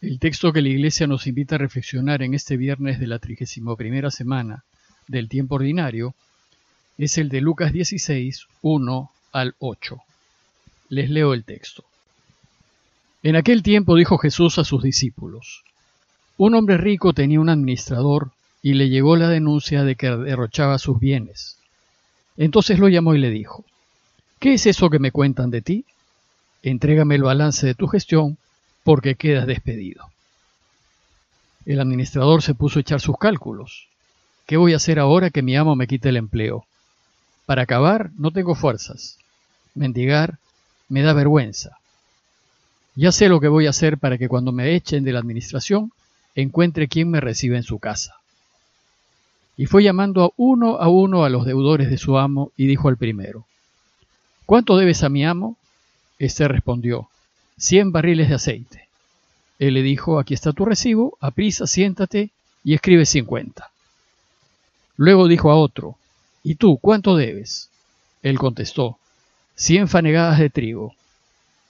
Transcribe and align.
El 0.00 0.20
texto 0.20 0.52
que 0.52 0.62
la 0.62 0.68
Iglesia 0.68 1.08
nos 1.08 1.26
invita 1.26 1.56
a 1.56 1.58
reflexionar 1.58 2.22
en 2.22 2.32
este 2.32 2.56
viernes 2.56 3.00
de 3.00 3.08
la 3.08 3.18
31 3.18 4.10
semana 4.12 4.62
del 5.08 5.28
tiempo 5.28 5.56
ordinario 5.56 6.14
es 6.98 7.18
el 7.18 7.28
de 7.28 7.40
Lucas 7.40 7.72
16, 7.72 8.46
1 8.62 9.10
al 9.32 9.56
8. 9.58 10.00
Les 10.90 11.10
leo 11.10 11.34
el 11.34 11.42
texto. 11.42 11.82
En 13.24 13.34
aquel 13.34 13.64
tiempo 13.64 13.96
dijo 13.96 14.18
Jesús 14.18 14.60
a 14.60 14.64
sus 14.64 14.84
discípulos, 14.84 15.64
Un 16.36 16.54
hombre 16.54 16.76
rico 16.76 17.12
tenía 17.12 17.40
un 17.40 17.48
administrador 17.48 18.30
y 18.62 18.74
le 18.74 18.90
llegó 18.90 19.16
la 19.16 19.28
denuncia 19.28 19.82
de 19.82 19.96
que 19.96 20.10
derrochaba 20.10 20.78
sus 20.78 21.00
bienes. 21.00 21.56
Entonces 22.36 22.78
lo 22.78 22.88
llamó 22.88 23.16
y 23.16 23.18
le 23.18 23.30
dijo, 23.30 23.64
¿Qué 24.38 24.54
es 24.54 24.66
eso 24.66 24.90
que 24.90 25.00
me 25.00 25.10
cuentan 25.10 25.50
de 25.50 25.60
ti? 25.60 25.84
Entrégame 26.62 27.16
el 27.16 27.24
balance 27.24 27.66
de 27.66 27.74
tu 27.74 27.88
gestión 27.88 28.38
porque 28.88 29.16
quedas 29.16 29.46
despedido. 29.46 30.06
El 31.66 31.78
administrador 31.78 32.40
se 32.40 32.54
puso 32.54 32.78
a 32.78 32.80
echar 32.80 33.02
sus 33.02 33.18
cálculos. 33.18 33.86
¿Qué 34.46 34.56
voy 34.56 34.72
a 34.72 34.76
hacer 34.76 34.98
ahora 34.98 35.28
que 35.28 35.42
mi 35.42 35.58
amo 35.58 35.76
me 35.76 35.86
quite 35.86 36.08
el 36.08 36.16
empleo? 36.16 36.64
Para 37.44 37.64
acabar, 37.64 38.12
no 38.16 38.30
tengo 38.30 38.54
fuerzas. 38.54 39.18
Mendigar 39.74 40.38
me 40.88 41.02
da 41.02 41.12
vergüenza. 41.12 41.76
Ya 42.94 43.12
sé 43.12 43.28
lo 43.28 43.40
que 43.40 43.48
voy 43.48 43.66
a 43.66 43.70
hacer 43.76 43.98
para 43.98 44.16
que 44.16 44.26
cuando 44.26 44.52
me 44.52 44.74
echen 44.74 45.04
de 45.04 45.12
la 45.12 45.18
administración 45.18 45.92
encuentre 46.34 46.88
quien 46.88 47.10
me 47.10 47.20
reciba 47.20 47.58
en 47.58 47.64
su 47.64 47.78
casa. 47.78 48.14
Y 49.58 49.66
fue 49.66 49.82
llamando 49.82 50.24
a 50.24 50.30
uno 50.38 50.78
a 50.78 50.88
uno 50.88 51.24
a 51.24 51.28
los 51.28 51.44
deudores 51.44 51.90
de 51.90 51.98
su 51.98 52.16
amo 52.16 52.52
y 52.56 52.66
dijo 52.66 52.88
al 52.88 52.96
primero, 52.96 53.44
¿Cuánto 54.46 54.78
debes 54.78 55.02
a 55.02 55.10
mi 55.10 55.26
amo? 55.26 55.58
Este 56.18 56.48
respondió, 56.48 57.10
cien 57.58 57.92
barriles 57.92 58.28
de 58.28 58.36
aceite. 58.36 58.88
Él 59.58 59.74
le 59.74 59.82
dijo, 59.82 60.18
aquí 60.18 60.34
está 60.34 60.52
tu 60.52 60.64
recibo, 60.64 61.18
aprisa, 61.20 61.66
siéntate 61.66 62.30
y 62.64 62.74
escribe 62.74 63.04
cincuenta. 63.04 63.70
Luego 64.96 65.28
dijo 65.28 65.50
a 65.50 65.56
otro, 65.56 65.96
¿y 66.42 66.54
tú 66.54 66.78
cuánto 66.78 67.16
debes? 67.16 67.68
Él 68.22 68.38
contestó, 68.38 68.98
cien 69.54 69.88
fanegadas 69.88 70.38
de 70.38 70.50
trigo. 70.50 70.94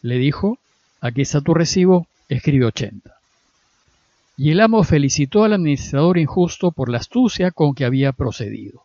Le 0.02 0.18
dijo, 0.18 0.58
aquí 1.00 1.22
está 1.22 1.40
tu 1.40 1.54
recibo, 1.54 2.06
escribe 2.28 2.66
ochenta. 2.66 3.16
Y 4.36 4.50
el 4.52 4.60
amo 4.60 4.84
felicitó 4.84 5.44
al 5.44 5.54
administrador 5.54 6.18
injusto 6.18 6.70
por 6.70 6.90
la 6.90 6.98
astucia 6.98 7.50
con 7.50 7.74
que 7.74 7.84
había 7.84 8.12
procedido. 8.12 8.82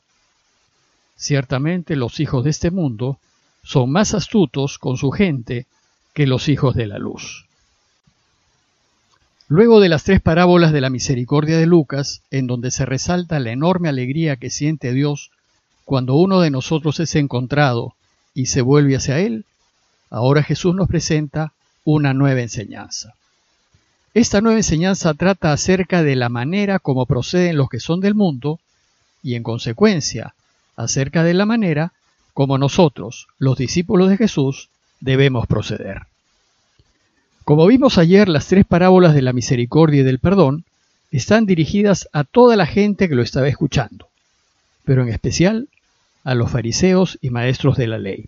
Ciertamente 1.16 1.96
los 1.96 2.20
hijos 2.20 2.44
de 2.44 2.50
este 2.50 2.72
mundo 2.72 3.20
son 3.64 3.92
más 3.92 4.14
astutos 4.14 4.80
con 4.80 4.98
su 4.98 5.12
gente 5.12 5.68
que 6.14 6.28
los 6.28 6.50
hijos 6.50 6.76
de 6.76 6.88
la 6.88 7.00
luz. 7.00 7.46
Luego 9.48 9.80
de 9.80 9.90
las 9.90 10.04
tres 10.04 10.22
parábolas 10.22 10.72
de 10.72 10.82
la 10.82 10.90
misericordia 10.90 11.58
de 11.58 11.66
Lucas, 11.66 12.22
en 12.32 12.48
donde 12.48 12.72
se 12.72 12.86
resalta 12.86 13.40
la 13.40 13.52
enorme 13.52 13.90
alegría 13.90 14.38
que 14.38 14.50
siente 14.50 14.94
Dios 14.94 15.32
cuando 15.86 16.16
uno 16.16 16.40
de 16.40 16.50
nosotros 16.50 17.00
es 17.00 17.16
encontrado 17.16 17.94
y 18.34 18.48
se 18.48 18.62
vuelve 18.62 18.96
hacia 18.96 19.20
Él, 19.20 19.46
ahora 20.10 20.44
Jesús 20.44 20.74
nos 20.74 20.88
presenta 20.88 21.54
una 21.84 22.14
nueva 22.14 22.42
enseñanza. 22.42 23.14
Esta 24.14 24.42
nueva 24.42 24.58
enseñanza 24.58 25.14
trata 25.14 25.52
acerca 25.52 26.04
de 26.04 26.16
la 26.16 26.30
manera 26.30 26.80
como 26.80 27.06
proceden 27.06 27.58
los 27.58 27.68
que 27.68 27.80
son 27.80 28.00
del 28.00 28.16
mundo 28.16 28.60
y 29.22 29.36
en 29.36 29.44
consecuencia 29.44 30.36
acerca 30.76 31.24
de 31.24 31.34
la 31.34 31.46
manera 31.46 31.94
como 32.34 32.58
nosotros, 32.58 33.28
los 33.38 33.58
discípulos 33.58 34.10
de 34.10 34.18
Jesús, 34.18 34.70
debemos 35.04 35.48
proceder. 35.48 36.04
Como 37.44 37.68
vimos 37.68 37.98
ayer, 37.98 38.30
las 38.30 38.48
tres 38.48 38.66
parábolas 38.66 39.14
de 39.14 39.22
la 39.22 39.34
misericordia 39.34 40.02
y 40.02 40.04
del 40.04 40.20
perdón 40.20 40.64
están 41.12 41.46
dirigidas 41.46 42.08
a 42.14 42.24
toda 42.24 42.56
la 42.56 42.66
gente 42.66 43.10
que 43.10 43.16
lo 43.16 43.22
estaba 43.22 43.50
escuchando, 43.50 44.08
pero 44.86 45.04
en 45.04 45.10
especial 45.10 45.68
a 46.24 46.36
los 46.36 46.50
fariseos 46.50 47.20
y 47.22 47.32
maestros 47.32 47.76
de 47.76 47.88
la 47.88 47.98
ley. 47.98 48.26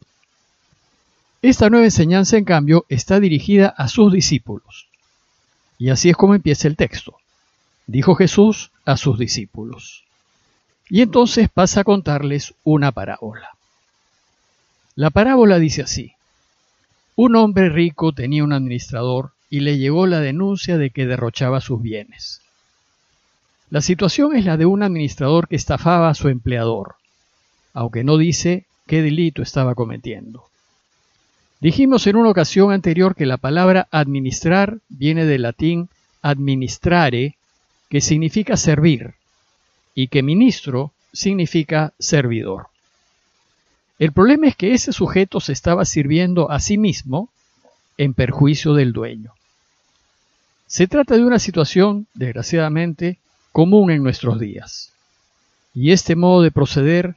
Esta 1.41 1.69
nueva 1.69 1.85
enseñanza, 1.85 2.37
en 2.37 2.43
cambio, 2.43 2.85
está 2.89 3.21
dirigida 3.21 3.69
a 3.69 3.87
sus 3.87 4.11
discípulos. 4.11 4.87
Y 5.77 5.89
así 5.89 6.09
es 6.09 6.17
como 6.17 6.35
empieza 6.35 6.67
el 6.67 6.75
texto. 6.75 7.15
Dijo 7.87 8.15
Jesús 8.15 8.71
a 8.83 8.97
sus 8.97 9.17
discípulos. 9.17 10.03
Y 10.89 11.01
entonces 11.01 11.47
pasa 11.49 11.81
a 11.81 11.83
contarles 11.85 12.53
una 12.63 12.91
parábola. 12.91 13.51
La 14.95 15.09
parábola 15.09 15.57
dice 15.57 15.83
así. 15.83 16.14
Un 17.17 17.37
hombre 17.37 17.69
rico 17.69 18.11
tenía 18.11 18.43
un 18.43 18.51
administrador 18.51 19.31
y 19.49 19.61
le 19.61 19.77
llegó 19.77 20.05
la 20.05 20.19
denuncia 20.19 20.77
de 20.77 20.89
que 20.89 21.05
derrochaba 21.05 21.61
sus 21.61 21.81
bienes. 21.81 22.41
La 23.69 23.81
situación 23.81 24.35
es 24.35 24.43
la 24.43 24.57
de 24.57 24.65
un 24.65 24.83
administrador 24.83 25.47
que 25.47 25.55
estafaba 25.55 26.09
a 26.09 26.13
su 26.13 26.27
empleador, 26.27 26.95
aunque 27.73 28.03
no 28.03 28.17
dice 28.17 28.65
qué 28.85 29.01
delito 29.01 29.41
estaba 29.41 29.75
cometiendo. 29.75 30.43
Dijimos 31.61 32.05
en 32.07 32.17
una 32.17 32.29
ocasión 32.29 32.71
anterior 32.71 33.15
que 33.15 33.25
la 33.25 33.37
palabra 33.37 33.87
administrar 33.91 34.79
viene 34.89 35.25
del 35.25 35.43
latín 35.43 35.89
administrare, 36.21 37.37
que 37.89 38.01
significa 38.01 38.57
servir, 38.57 39.13
y 39.93 40.09
que 40.09 40.21
ministro 40.21 40.91
significa 41.13 41.93
servidor. 41.97 42.67
El 43.97 44.11
problema 44.11 44.47
es 44.47 44.55
que 44.55 44.73
ese 44.73 44.91
sujeto 44.91 45.39
se 45.39 45.53
estaba 45.53 45.85
sirviendo 45.85 46.51
a 46.51 46.59
sí 46.59 46.77
mismo 46.77 47.29
en 47.97 48.13
perjuicio 48.13 48.73
del 48.73 48.91
dueño. 48.91 49.31
Se 50.67 50.87
trata 50.87 51.15
de 51.15 51.23
una 51.23 51.39
situación, 51.39 52.07
desgraciadamente, 52.13 53.17
común 53.51 53.91
en 53.91 54.03
nuestros 54.03 54.39
días. 54.39 54.91
Y 55.73 55.91
este 55.91 56.15
modo 56.15 56.41
de 56.41 56.51
proceder, 56.51 57.15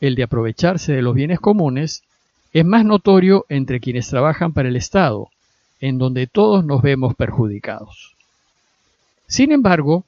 el 0.00 0.14
de 0.14 0.22
aprovecharse 0.22 0.92
de 0.92 1.02
los 1.02 1.14
bienes 1.14 1.40
comunes, 1.40 2.02
es 2.54 2.64
más 2.64 2.84
notorio 2.84 3.44
entre 3.48 3.80
quienes 3.80 4.08
trabajan 4.08 4.52
para 4.52 4.68
el 4.68 4.76
Estado, 4.76 5.28
en 5.80 5.98
donde 5.98 6.26
todos 6.26 6.64
nos 6.64 6.80
vemos 6.80 7.14
perjudicados. 7.14 8.14
Sin 9.26 9.52
embargo, 9.52 10.04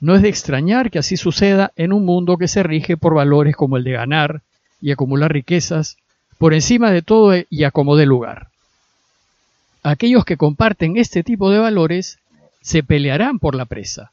no 0.00 0.14
es 0.14 0.22
de 0.22 0.28
extrañar 0.28 0.90
que 0.90 1.00
así 1.00 1.16
suceda 1.16 1.72
en 1.76 1.92
un 1.92 2.04
mundo 2.04 2.36
que 2.36 2.48
se 2.48 2.62
rige 2.62 2.96
por 2.96 3.14
valores 3.14 3.56
como 3.56 3.76
el 3.76 3.84
de 3.84 3.92
ganar, 3.92 4.42
y 4.80 4.92
acumular 4.92 5.32
riquezas 5.32 5.96
por 6.38 6.54
encima 6.54 6.90
de 6.90 7.02
todo 7.02 7.34
y 7.48 7.64
a 7.64 7.70
como 7.70 7.96
lugar. 7.96 8.48
Aquellos 9.82 10.24
que 10.24 10.36
comparten 10.36 10.96
este 10.96 11.22
tipo 11.22 11.50
de 11.50 11.58
valores 11.58 12.18
se 12.60 12.82
pelearán 12.82 13.38
por 13.38 13.54
la 13.54 13.64
presa 13.64 14.12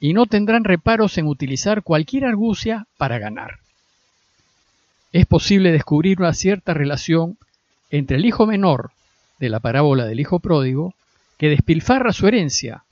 y 0.00 0.12
no 0.12 0.26
tendrán 0.26 0.64
reparos 0.64 1.16
en 1.18 1.26
utilizar 1.26 1.82
cualquier 1.82 2.24
argucia 2.24 2.86
para 2.96 3.18
ganar. 3.18 3.58
Es 5.12 5.26
posible 5.26 5.72
descubrir 5.72 6.20
una 6.20 6.34
cierta 6.34 6.74
relación 6.74 7.38
entre 7.90 8.16
el 8.16 8.26
hijo 8.26 8.46
menor 8.46 8.90
de 9.38 9.48
la 9.48 9.60
parábola 9.60 10.04
del 10.04 10.20
hijo 10.20 10.40
pródigo, 10.40 10.94
que 11.38 11.48
despilfarra 11.48 12.12
su 12.12 12.26
herencia, 12.26 12.82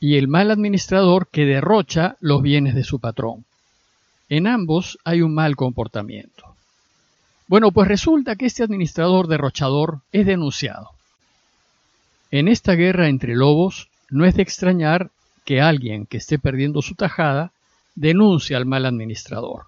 y 0.00 0.16
el 0.16 0.26
mal 0.26 0.50
administrador 0.50 1.28
que 1.28 1.44
derrocha 1.44 2.16
los 2.20 2.42
bienes 2.42 2.74
de 2.74 2.84
su 2.84 2.98
patrón. 2.98 3.44
En 4.32 4.46
ambos 4.46 4.98
hay 5.04 5.20
un 5.20 5.34
mal 5.34 5.56
comportamiento. 5.56 6.54
Bueno, 7.48 7.70
pues 7.70 7.86
resulta 7.86 8.34
que 8.34 8.46
este 8.46 8.62
administrador 8.62 9.26
derrochador 9.26 9.98
es 10.10 10.24
denunciado. 10.24 10.92
En 12.30 12.48
esta 12.48 12.72
guerra 12.72 13.10
entre 13.10 13.36
lobos 13.36 13.90
no 14.08 14.24
es 14.24 14.34
de 14.34 14.42
extrañar 14.42 15.10
que 15.44 15.60
alguien 15.60 16.06
que 16.06 16.16
esté 16.16 16.38
perdiendo 16.38 16.80
su 16.80 16.94
tajada 16.94 17.52
denuncie 17.94 18.56
al 18.56 18.64
mal 18.64 18.86
administrador. 18.86 19.66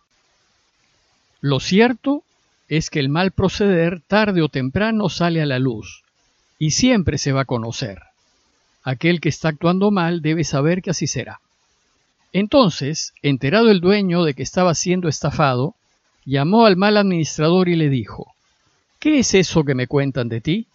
Lo 1.42 1.60
cierto 1.60 2.22
es 2.70 2.88
que 2.88 3.00
el 3.00 3.10
mal 3.10 3.32
proceder 3.32 4.00
tarde 4.00 4.40
o 4.40 4.48
temprano 4.48 5.10
sale 5.10 5.42
a 5.42 5.46
la 5.46 5.58
luz 5.58 6.04
y 6.58 6.70
siempre 6.70 7.18
se 7.18 7.32
va 7.32 7.42
a 7.42 7.44
conocer. 7.44 8.00
Aquel 8.82 9.20
que 9.20 9.28
está 9.28 9.48
actuando 9.48 9.90
mal 9.90 10.22
debe 10.22 10.42
saber 10.42 10.80
que 10.80 10.88
así 10.88 11.06
será. 11.06 11.38
Entonces, 12.34 13.14
enterado 13.22 13.70
el 13.70 13.80
dueño 13.80 14.24
de 14.24 14.34
que 14.34 14.42
estaba 14.42 14.74
siendo 14.74 15.08
estafado, 15.08 15.76
llamó 16.24 16.66
al 16.66 16.76
mal 16.76 16.96
administrador 16.96 17.68
y 17.68 17.76
le 17.76 17.88
dijo, 17.88 18.34
¿Qué 18.98 19.20
es 19.20 19.34
eso 19.34 19.62
que 19.62 19.76
me 19.76 19.86
cuentan 19.86 20.28
de 20.28 20.40
ti? 20.40 20.66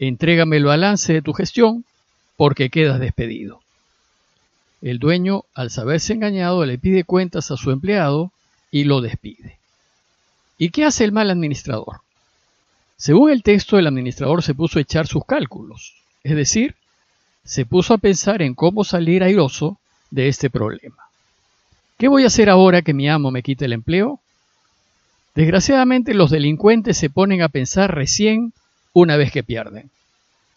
Entrégame 0.00 0.56
el 0.56 0.64
balance 0.64 1.12
de 1.12 1.22
tu 1.22 1.34
gestión, 1.34 1.84
porque 2.36 2.68
quedas 2.68 2.98
despedido. 2.98 3.60
El 4.80 4.98
dueño, 4.98 5.44
al 5.54 5.70
saberse 5.70 6.14
engañado, 6.14 6.66
le 6.66 6.78
pide 6.78 7.04
cuentas 7.04 7.52
a 7.52 7.56
su 7.56 7.70
empleado 7.70 8.32
y 8.72 8.82
lo 8.82 9.00
despide. 9.00 9.58
¿Y 10.58 10.70
qué 10.70 10.84
hace 10.84 11.04
el 11.04 11.12
mal 11.12 11.30
administrador? 11.30 12.00
Según 12.96 13.30
el 13.30 13.44
texto, 13.44 13.78
el 13.78 13.86
administrador 13.86 14.42
se 14.42 14.54
puso 14.54 14.80
a 14.80 14.82
echar 14.82 15.06
sus 15.06 15.24
cálculos, 15.24 15.94
es 16.24 16.34
decir, 16.34 16.74
se 17.44 17.66
puso 17.66 17.94
a 17.94 17.98
pensar 17.98 18.42
en 18.42 18.54
cómo 18.54 18.82
salir 18.82 19.22
airoso 19.22 19.78
de 20.12 20.28
este 20.28 20.50
problema. 20.50 21.08
¿Qué 21.98 22.06
voy 22.06 22.24
a 22.24 22.28
hacer 22.28 22.48
ahora 22.50 22.82
que 22.82 22.94
mi 22.94 23.08
amo 23.08 23.30
me 23.30 23.42
quite 23.42 23.64
el 23.64 23.72
empleo? 23.72 24.20
Desgraciadamente 25.34 26.14
los 26.14 26.30
delincuentes 26.30 26.98
se 26.98 27.10
ponen 27.10 27.42
a 27.42 27.48
pensar 27.48 27.94
recién 27.94 28.52
una 28.92 29.16
vez 29.16 29.32
que 29.32 29.42
pierden. 29.42 29.90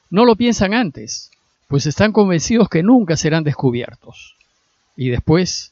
No 0.09 0.25
lo 0.25 0.35
piensan 0.35 0.73
antes, 0.73 1.31
pues 1.67 1.85
están 1.85 2.11
convencidos 2.11 2.67
que 2.67 2.83
nunca 2.83 3.15
serán 3.15 3.43
descubiertos. 3.45 4.35
Y 4.97 5.09
después, 5.09 5.71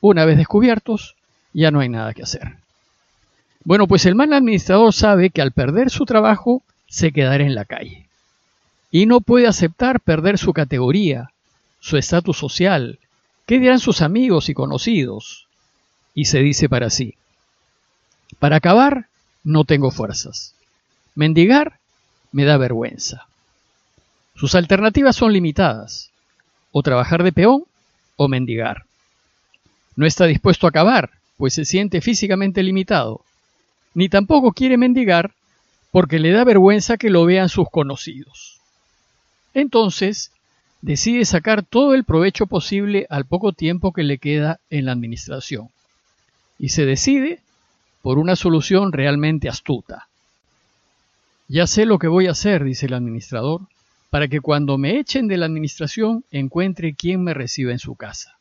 una 0.00 0.24
vez 0.24 0.36
descubiertos, 0.36 1.16
ya 1.52 1.70
no 1.70 1.80
hay 1.80 1.88
nada 1.88 2.14
que 2.14 2.22
hacer. 2.22 2.56
Bueno, 3.64 3.88
pues 3.88 4.06
el 4.06 4.14
mal 4.14 4.32
administrador 4.32 4.92
sabe 4.92 5.30
que 5.30 5.42
al 5.42 5.50
perder 5.50 5.90
su 5.90 6.04
trabajo 6.04 6.62
se 6.86 7.10
quedará 7.10 7.42
en 7.42 7.56
la 7.56 7.64
calle. 7.64 8.06
Y 8.92 9.06
no 9.06 9.20
puede 9.20 9.48
aceptar 9.48 9.98
perder 9.98 10.38
su 10.38 10.52
categoría, 10.52 11.30
su 11.80 11.96
estatus 11.96 12.36
social, 12.36 13.00
qué 13.46 13.58
dirán 13.58 13.78
sus 13.78 14.02
amigos 14.02 14.48
y 14.48 14.54
conocidos. 14.54 15.46
Y 16.14 16.26
se 16.26 16.40
dice 16.40 16.68
para 16.68 16.90
sí, 16.90 17.14
para 18.38 18.56
acabar, 18.56 19.08
no 19.44 19.64
tengo 19.64 19.90
fuerzas. 19.90 20.54
Mendigar 21.14 21.78
me 22.32 22.44
da 22.44 22.56
vergüenza. 22.56 23.26
Sus 24.34 24.54
alternativas 24.54 25.16
son 25.16 25.32
limitadas, 25.32 26.10
o 26.72 26.82
trabajar 26.82 27.22
de 27.22 27.32
peón 27.32 27.64
o 28.16 28.28
mendigar. 28.28 28.84
No 29.94 30.04
está 30.04 30.26
dispuesto 30.26 30.66
a 30.66 30.70
acabar, 30.70 31.10
pues 31.38 31.54
se 31.54 31.64
siente 31.64 32.00
físicamente 32.00 32.62
limitado, 32.62 33.22
ni 33.94 34.08
tampoco 34.08 34.52
quiere 34.52 34.76
mendigar 34.76 35.32
porque 35.90 36.18
le 36.18 36.32
da 36.32 36.44
vergüenza 36.44 36.98
que 36.98 37.08
lo 37.08 37.24
vean 37.24 37.48
sus 37.48 37.70
conocidos. 37.70 38.60
Entonces, 39.54 40.32
decide 40.86 41.24
sacar 41.24 41.64
todo 41.64 41.94
el 41.94 42.04
provecho 42.04 42.46
posible 42.46 43.08
al 43.10 43.24
poco 43.24 43.52
tiempo 43.52 43.92
que 43.92 44.04
le 44.04 44.18
queda 44.18 44.60
en 44.70 44.84
la 44.84 44.92
administración, 44.92 45.68
y 46.60 46.68
se 46.68 46.86
decide 46.86 47.40
por 48.02 48.18
una 48.20 48.36
solución 48.36 48.92
realmente 48.92 49.48
astuta. 49.48 50.06
Ya 51.48 51.66
sé 51.66 51.86
lo 51.86 51.98
que 51.98 52.06
voy 52.06 52.28
a 52.28 52.30
hacer, 52.30 52.62
dice 52.62 52.86
el 52.86 52.94
administrador, 52.94 53.62
para 54.10 54.28
que 54.28 54.40
cuando 54.40 54.78
me 54.78 55.00
echen 55.00 55.26
de 55.26 55.38
la 55.38 55.46
administración 55.46 56.24
encuentre 56.30 56.94
quien 56.94 57.24
me 57.24 57.34
reciba 57.34 57.72
en 57.72 57.80
su 57.80 57.96
casa. 57.96 58.36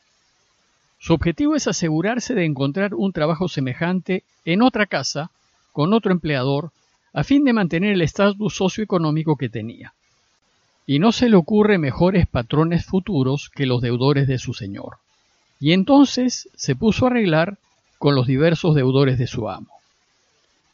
Su 1.00 1.16
objetivo 1.16 1.56
es 1.56 1.68
asegurarse 1.68 2.36
de 2.36 2.46
encontrar 2.46 2.94
un 2.94 3.12
trabajo 3.12 3.48
semejante 3.48 4.22
en 4.46 4.62
otra 4.62 4.86
casa, 4.86 5.32
con 5.72 5.94
otro 5.94 6.12
empleador, 6.12 6.70
a 7.12 7.24
fin 7.24 7.44
de 7.44 7.54
mantener 7.54 7.94
el 7.94 8.04
estatus 8.04 8.56
socioeconómico 8.56 9.36
que 9.36 9.50
tenía. 9.50 9.95
Y 10.88 11.00
no 11.00 11.12
se 11.12 11.30
le 11.30 11.36
ocurre 11.36 11.78
mejores 11.78 12.28
patrones 12.28 12.86
futuros 12.86 13.50
que 13.50 13.66
los 13.66 13.82
deudores 13.82 14.28
de 14.28 14.38
su 14.38 14.54
señor. 14.54 14.98
Y 15.60 15.72
entonces 15.72 16.50
se 16.56 16.76
puso 16.76 17.06
a 17.06 17.10
arreglar 17.10 17.58
con 17.98 18.14
los 18.16 18.28
diversos 18.28 18.76
deudores 18.76 19.18
de 19.18 19.28
su 19.28 19.50
amo. 19.50 19.76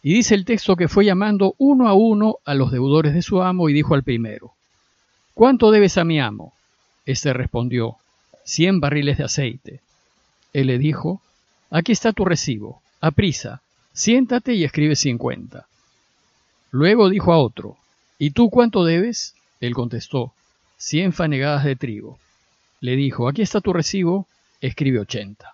Y 0.04 0.16
dice 0.16 0.36
el 0.36 0.46
texto 0.46 0.76
que 0.76 0.88
fue 0.88 1.06
llamando 1.06 1.54
uno 1.60 1.88
a 1.88 1.94
uno 1.94 2.38
a 2.44 2.56
los 2.56 2.72
deudores 2.72 3.14
de 3.14 3.22
su 3.22 3.42
amo 3.42 3.70
y 3.70 3.74
dijo 3.74 3.94
al 3.94 4.04
primero, 4.04 4.54
¿Cuánto 5.34 5.72
debes 5.72 5.98
a 5.98 6.04
mi 6.04 6.20
amo? 6.20 6.54
Este 7.06 7.34
respondió, 7.34 7.98
cien 8.44 8.80
barriles 8.80 9.18
de 9.18 9.24
aceite. 9.24 9.80
Él 10.54 10.68
le 10.68 10.78
dijo, 10.78 11.22
Aquí 11.70 11.92
está 11.92 12.12
tu 12.12 12.26
recibo, 12.26 12.82
aprisa, 13.00 13.62
siéntate 13.94 14.56
y 14.56 14.64
escribe 14.64 14.96
cincuenta. 14.96 15.68
Luego 16.72 17.10
dijo 17.10 17.32
a 17.32 17.38
otro, 17.38 17.78
¿Y 18.18 18.32
tú 18.32 18.50
cuánto 18.50 18.84
debes? 18.84 19.36
Él 19.62 19.74
contestó, 19.74 20.34
cien 20.78 21.14
fanegadas 21.14 21.64
de 21.64 21.76
trigo. 21.76 22.20
Le 22.82 22.96
dijo, 22.96 23.30
Aquí 23.30 23.42
está 23.42 23.62
tu 23.62 23.72
recibo, 23.72 24.28
escribe 24.60 25.00
ochenta. 25.00 25.54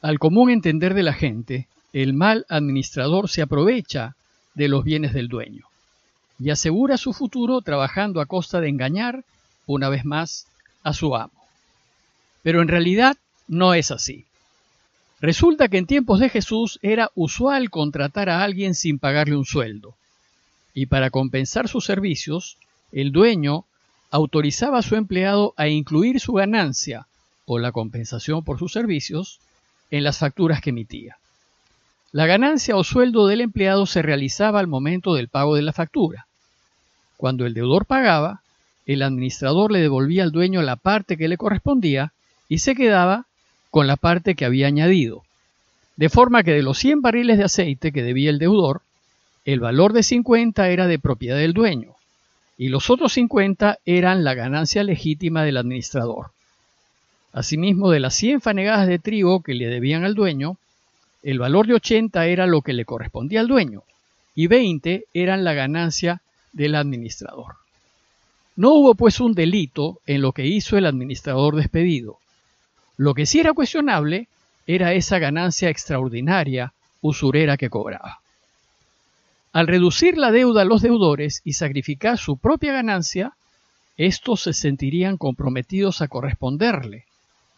Al 0.00 0.18
común 0.18 0.48
entender 0.48 0.94
de 0.94 1.02
la 1.02 1.12
gente, 1.12 1.66
el 1.92 2.14
mal 2.14 2.46
administrador 2.48 3.28
se 3.28 3.42
aprovecha 3.42 4.14
de 4.54 4.68
los 4.68 4.84
bienes 4.84 5.12
del 5.12 5.28
dueño 5.28 5.66
y 6.38 6.50
asegura 6.50 6.96
su 6.96 7.12
futuro 7.12 7.60
trabajando 7.62 8.20
a 8.20 8.26
costa 8.26 8.60
de 8.60 8.68
engañar, 8.68 9.24
una 9.66 9.88
vez 9.88 10.04
más, 10.04 10.46
a 10.84 10.92
su 10.92 11.16
amo. 11.16 11.32
Pero 12.42 12.62
en 12.62 12.68
realidad 12.68 13.16
no 13.48 13.74
es 13.74 13.90
así. 13.90 14.24
Resulta 15.20 15.68
que 15.68 15.78
en 15.78 15.86
tiempos 15.86 16.20
de 16.20 16.28
Jesús 16.28 16.78
era 16.80 17.10
usual 17.16 17.70
contratar 17.70 18.28
a 18.28 18.44
alguien 18.44 18.76
sin 18.76 19.00
pagarle 19.00 19.36
un 19.36 19.44
sueldo, 19.44 19.96
y 20.74 20.86
para 20.86 21.10
compensar 21.10 21.66
sus 21.66 21.84
servicios, 21.84 22.56
el 22.92 23.12
dueño 23.12 23.64
autorizaba 24.10 24.78
a 24.78 24.82
su 24.82 24.96
empleado 24.96 25.52
a 25.56 25.68
incluir 25.68 26.20
su 26.20 26.32
ganancia 26.32 27.06
o 27.44 27.58
la 27.58 27.72
compensación 27.72 28.44
por 28.44 28.58
sus 28.58 28.72
servicios 28.72 29.40
en 29.90 30.04
las 30.04 30.18
facturas 30.18 30.60
que 30.60 30.70
emitía. 30.70 31.16
La 32.12 32.26
ganancia 32.26 32.76
o 32.76 32.84
sueldo 32.84 33.26
del 33.26 33.42
empleado 33.42 33.84
se 33.84 34.00
realizaba 34.00 34.60
al 34.60 34.66
momento 34.66 35.14
del 35.14 35.28
pago 35.28 35.56
de 35.56 35.62
la 35.62 35.74
factura. 35.74 36.26
Cuando 37.18 37.44
el 37.44 37.52
deudor 37.52 37.84
pagaba, 37.84 38.40
el 38.86 39.02
administrador 39.02 39.70
le 39.70 39.80
devolvía 39.80 40.22
al 40.22 40.32
dueño 40.32 40.62
la 40.62 40.76
parte 40.76 41.18
que 41.18 41.28
le 41.28 41.36
correspondía 41.36 42.12
y 42.48 42.58
se 42.58 42.74
quedaba 42.74 43.26
con 43.70 43.86
la 43.86 43.96
parte 43.96 44.34
que 44.34 44.46
había 44.46 44.68
añadido. 44.68 45.24
De 45.96 46.08
forma 46.08 46.42
que 46.42 46.52
de 46.52 46.62
los 46.62 46.78
100 46.78 47.02
barriles 47.02 47.36
de 47.36 47.44
aceite 47.44 47.92
que 47.92 48.02
debía 48.02 48.30
el 48.30 48.38
deudor, 48.38 48.80
el 49.44 49.60
valor 49.60 49.92
de 49.92 50.02
50 50.02 50.70
era 50.70 50.86
de 50.86 50.98
propiedad 50.98 51.36
del 51.36 51.52
dueño 51.52 51.97
y 52.58 52.68
los 52.68 52.90
otros 52.90 53.12
50 53.12 53.78
eran 53.86 54.24
la 54.24 54.34
ganancia 54.34 54.82
legítima 54.82 55.44
del 55.44 55.56
administrador. 55.56 56.32
Asimismo, 57.32 57.90
de 57.90 58.00
las 58.00 58.14
100 58.16 58.40
fanegadas 58.40 58.88
de 58.88 58.98
trigo 58.98 59.42
que 59.42 59.54
le 59.54 59.68
debían 59.68 60.04
al 60.04 60.16
dueño, 60.16 60.56
el 61.22 61.38
valor 61.38 61.68
de 61.68 61.74
80 61.74 62.26
era 62.26 62.46
lo 62.46 62.62
que 62.62 62.72
le 62.72 62.84
correspondía 62.84 63.40
al 63.40 63.48
dueño 63.48 63.84
y 64.34 64.48
20 64.48 65.04
eran 65.14 65.44
la 65.44 65.52
ganancia 65.52 66.20
del 66.52 66.74
administrador. 66.74 67.56
No 68.56 68.72
hubo 68.74 68.94
pues 68.96 69.20
un 69.20 69.34
delito 69.34 70.00
en 70.06 70.20
lo 70.20 70.32
que 70.32 70.46
hizo 70.46 70.76
el 70.76 70.86
administrador 70.86 71.54
despedido. 71.54 72.18
Lo 72.96 73.14
que 73.14 73.26
sí 73.26 73.38
era 73.38 73.52
cuestionable 73.52 74.26
era 74.66 74.92
esa 74.94 75.20
ganancia 75.20 75.70
extraordinaria, 75.70 76.72
usurera 77.00 77.56
que 77.56 77.70
cobraba. 77.70 78.20
Al 79.52 79.66
reducir 79.66 80.18
la 80.18 80.30
deuda 80.30 80.62
a 80.62 80.64
los 80.64 80.82
deudores 80.82 81.40
y 81.44 81.54
sacrificar 81.54 82.18
su 82.18 82.36
propia 82.36 82.72
ganancia, 82.72 83.32
estos 83.96 84.42
se 84.42 84.52
sentirían 84.52 85.16
comprometidos 85.16 86.02
a 86.02 86.08
corresponderle, 86.08 87.04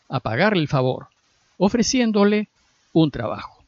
a 0.08 0.20
pagarle 0.20 0.62
el 0.62 0.68
favor, 0.68 1.08
ofreciéndole 1.58 2.48
un 2.92 3.10
trabajo. 3.10 3.62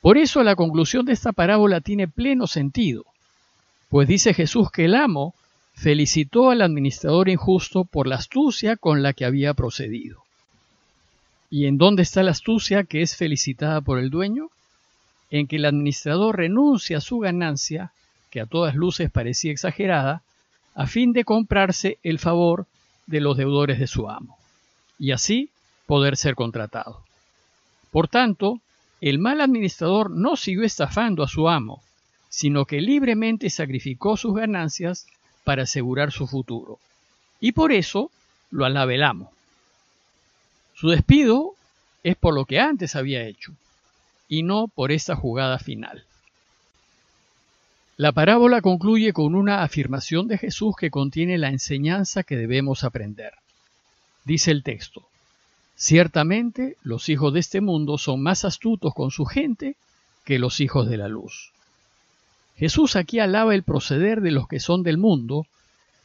Por 0.00 0.18
eso 0.18 0.42
la 0.42 0.56
conclusión 0.56 1.06
de 1.06 1.12
esta 1.12 1.32
parábola 1.32 1.80
tiene 1.80 2.08
pleno 2.08 2.46
sentido, 2.46 3.04
pues 3.88 4.08
dice 4.08 4.34
Jesús 4.34 4.70
que 4.70 4.84
el 4.84 4.94
amo 4.94 5.34
felicitó 5.74 6.50
al 6.50 6.62
administrador 6.62 7.28
injusto 7.28 7.84
por 7.84 8.06
la 8.06 8.16
astucia 8.16 8.76
con 8.76 9.02
la 9.02 9.12
que 9.12 9.24
había 9.24 9.54
procedido. 9.54 10.22
¿Y 11.50 11.66
en 11.66 11.78
dónde 11.78 12.02
está 12.02 12.22
la 12.22 12.32
astucia 12.32 12.84
que 12.84 13.02
es 13.02 13.16
felicitada 13.16 13.80
por 13.80 13.98
el 13.98 14.10
dueño? 14.10 14.48
En 15.30 15.46
que 15.46 15.56
el 15.56 15.64
administrador 15.64 16.36
renuncia 16.36 16.98
a 16.98 17.00
su 17.00 17.18
ganancia, 17.18 17.92
que 18.30 18.40
a 18.40 18.46
todas 18.46 18.74
luces 18.74 19.10
parecía 19.10 19.52
exagerada, 19.52 20.22
a 20.74 20.86
fin 20.86 21.12
de 21.12 21.24
comprarse 21.24 21.98
el 22.02 22.18
favor 22.18 22.66
de 23.06 23.20
los 23.20 23.36
deudores 23.36 23.78
de 23.78 23.86
su 23.86 24.08
amo 24.08 24.36
y 24.98 25.12
así 25.12 25.50
poder 25.86 26.16
ser 26.16 26.34
contratado. 26.34 27.02
Por 27.90 28.08
tanto, 28.08 28.60
el 29.00 29.18
mal 29.18 29.40
administrador 29.40 30.10
no 30.10 30.36
siguió 30.36 30.64
estafando 30.64 31.22
a 31.22 31.28
su 31.28 31.48
amo, 31.48 31.82
sino 32.28 32.64
que 32.64 32.80
libremente 32.80 33.50
sacrificó 33.50 34.16
sus 34.16 34.34
ganancias 34.34 35.06
para 35.44 35.62
asegurar 35.62 36.12
su 36.12 36.26
futuro. 36.26 36.78
Y 37.40 37.52
por 37.52 37.72
eso 37.72 38.10
lo 38.50 38.64
alaba 38.64 38.94
el 38.94 39.02
amo. 39.02 39.32
Su 40.74 40.88
despido 40.88 41.54
es 42.02 42.16
por 42.16 42.34
lo 42.34 42.44
que 42.44 42.60
antes 42.60 42.96
había 42.96 43.24
hecho, 43.24 43.52
y 44.28 44.42
no 44.42 44.68
por 44.68 44.92
esta 44.92 45.16
jugada 45.16 45.58
final. 45.58 46.04
La 47.96 48.12
parábola 48.12 48.60
concluye 48.60 49.12
con 49.12 49.34
una 49.34 49.62
afirmación 49.62 50.28
de 50.28 50.38
Jesús 50.38 50.74
que 50.78 50.90
contiene 50.90 51.38
la 51.38 51.48
enseñanza 51.48 52.22
que 52.22 52.36
debemos 52.36 52.84
aprender. 52.84 53.32
Dice 54.24 54.50
el 54.50 54.62
texto, 54.62 55.06
Ciertamente 55.76 56.76
los 56.82 57.10
hijos 57.10 57.34
de 57.34 57.40
este 57.40 57.60
mundo 57.60 57.98
son 57.98 58.22
más 58.22 58.46
astutos 58.46 58.94
con 58.94 59.10
su 59.10 59.26
gente 59.26 59.76
que 60.24 60.38
los 60.38 60.60
hijos 60.60 60.88
de 60.88 60.96
la 60.96 61.06
luz. 61.06 61.52
Jesús 62.56 62.96
aquí 62.96 63.18
alaba 63.18 63.54
el 63.54 63.62
proceder 63.62 64.22
de 64.22 64.30
los 64.30 64.48
que 64.48 64.58
son 64.58 64.82
del 64.82 64.96
mundo, 64.96 65.46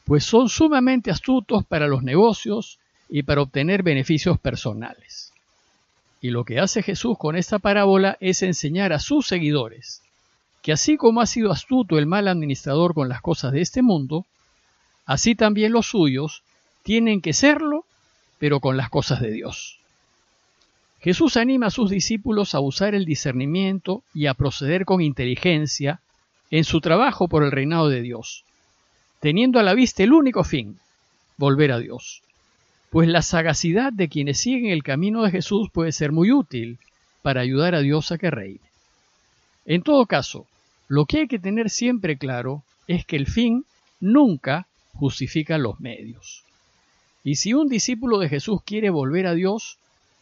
pues 0.03 0.25
son 0.25 0.49
sumamente 0.49 1.09
astutos 1.09 1.65
para 1.65 1.87
los 1.87 2.03
negocios 2.03 2.79
y 3.07 3.23
para 3.23 3.41
obtener 3.41 3.81
beneficios 3.81 4.37
personales. 4.37 5.30
Y 6.21 6.29
lo 6.29 6.45
que 6.45 6.59
hace 6.59 6.83
Jesús 6.83 7.17
con 7.17 7.35
esta 7.35 7.59
parábola 7.59 8.17
es 8.19 8.43
enseñar 8.43 8.93
a 8.93 8.99
sus 8.99 9.27
seguidores 9.27 10.01
que 10.61 10.71
así 10.71 10.97
como 10.97 11.21
ha 11.21 11.25
sido 11.25 11.51
astuto 11.51 11.97
el 11.97 12.05
mal 12.05 12.27
administrador 12.27 12.93
con 12.93 13.09
las 13.09 13.21
cosas 13.21 13.51
de 13.51 13.61
este 13.61 13.81
mundo, 13.81 14.25
así 15.05 15.35
también 15.35 15.71
los 15.71 15.87
suyos 15.87 16.43
tienen 16.83 17.21
que 17.21 17.33
serlo 17.33 17.85
pero 18.39 18.59
con 18.59 18.75
las 18.77 18.89
cosas 18.89 19.21
de 19.21 19.31
Dios. 19.31 19.77
Jesús 20.99 21.37
anima 21.37 21.67
a 21.67 21.71
sus 21.71 21.89
discípulos 21.89 22.53
a 22.55 22.59
usar 22.59 22.95
el 22.95 23.05
discernimiento 23.05 24.03
y 24.13 24.27
a 24.27 24.33
proceder 24.33 24.85
con 24.85 25.01
inteligencia 25.01 25.99
en 26.49 26.63
su 26.63 26.81
trabajo 26.81 27.27
por 27.27 27.43
el 27.43 27.51
reinado 27.51 27.89
de 27.89 28.01
Dios, 28.01 28.43
teniendo 29.19 29.59
a 29.59 29.63
la 29.63 29.73
vista 29.73 30.03
el 30.03 30.13
único 30.13 30.43
fin, 30.43 30.79
volver 31.37 31.71
a 31.71 31.79
Dios. 31.79 32.21
Pues 32.91 33.07
la 33.07 33.21
sagacidad 33.21 33.93
de 33.93 34.09
quienes 34.09 34.37
siguen 34.37 34.69
el 34.69 34.83
camino 34.83 35.23
de 35.23 35.31
Jesús 35.31 35.69
puede 35.71 35.93
ser 35.93 36.11
muy 36.11 36.33
útil 36.33 36.77
para 37.21 37.39
ayudar 37.39 37.73
a 37.73 37.79
Dios 37.79 38.11
a 38.11 38.17
que 38.17 38.29
reine. 38.29 38.59
En 39.65 39.81
todo 39.81 40.05
caso, 40.05 40.45
lo 40.89 41.05
que 41.05 41.19
hay 41.19 41.27
que 41.29 41.39
tener 41.39 41.69
siempre 41.69 42.17
claro 42.17 42.63
es 42.87 43.05
que 43.05 43.15
el 43.15 43.27
fin 43.27 43.63
nunca 44.01 44.67
justifica 44.93 45.57
los 45.57 45.79
medios. 45.79 46.43
Y 47.23 47.35
si 47.35 47.53
un 47.53 47.69
discípulo 47.69 48.19
de 48.19 48.27
Jesús 48.27 48.61
quiere 48.65 48.89
volver 48.89 49.25
a 49.25 49.35
Dios, 49.35 49.77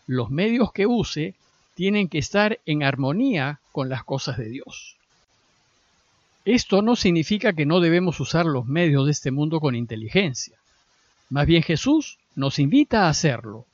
los 0.05 0.29
medios 0.29 0.71
que 0.71 0.85
use 0.85 1.33
tienen 1.73 2.07
que 2.07 2.19
estar 2.19 2.59
en 2.67 2.83
armonía 2.83 3.59
con 3.71 3.89
las 3.89 4.03
cosas 4.03 4.37
de 4.37 4.47
Dios. 4.47 4.95
Esto 6.45 6.83
no 6.83 6.95
significa 6.95 7.53
que 7.53 7.65
no 7.65 7.79
debemos 7.79 8.19
usar 8.19 8.45
los 8.45 8.67
medios 8.67 9.07
de 9.07 9.11
este 9.11 9.31
mundo 9.31 9.59
con 9.59 9.73
inteligencia. 9.73 10.55
Más 11.31 11.47
bien 11.47 11.63
Jesús 11.63 12.18
nos 12.35 12.59
invita 12.59 13.05
a 13.05 13.09
hacerlo, 13.09 13.65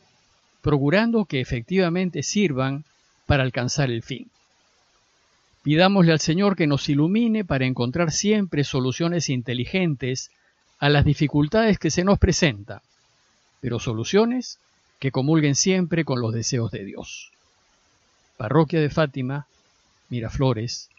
procurando 0.61 1.25
que 1.25 1.41
efectivamente 1.41 2.23
sirvan 2.23 2.83
para 3.25 3.43
alcanzar 3.43 3.89
el 3.89 4.03
fin. 4.03 4.29
Pidámosle 5.63 6.11
al 6.11 6.19
Señor 6.19 6.55
que 6.55 6.67
nos 6.67 6.89
ilumine 6.89 7.43
para 7.43 7.65
encontrar 7.65 8.11
siempre 8.11 8.63
soluciones 8.63 9.29
inteligentes 9.29 10.31
a 10.79 10.89
las 10.89 11.05
dificultades 11.05 11.79
que 11.79 11.89
se 11.89 12.03
nos 12.03 12.19
presentan, 12.19 12.81
pero 13.61 13.79
soluciones 13.79 14.59
que 14.99 15.11
comulguen 15.11 15.55
siempre 15.55 16.05
con 16.05 16.21
los 16.21 16.33
deseos 16.33 16.71
de 16.71 16.85
Dios. 16.85 17.31
Parroquia 18.37 18.79
de 18.79 18.89
Fátima, 18.89 19.47
Miraflores, 20.09 20.89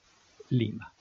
Lima. 0.48 0.92